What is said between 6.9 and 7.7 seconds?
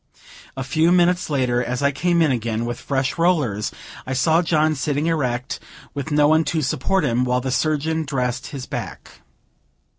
him, while the